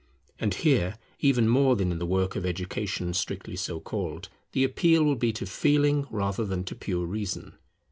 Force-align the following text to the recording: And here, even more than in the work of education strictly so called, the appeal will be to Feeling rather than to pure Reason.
And 0.39 0.55
here, 0.55 0.97
even 1.19 1.47
more 1.47 1.75
than 1.75 1.91
in 1.91 1.99
the 1.99 2.07
work 2.07 2.35
of 2.35 2.43
education 2.43 3.13
strictly 3.13 3.55
so 3.55 3.79
called, 3.79 4.29
the 4.51 4.63
appeal 4.63 5.03
will 5.03 5.13
be 5.13 5.31
to 5.33 5.45
Feeling 5.45 6.07
rather 6.09 6.43
than 6.43 6.63
to 6.63 6.73
pure 6.75 7.05
Reason. 7.05 7.53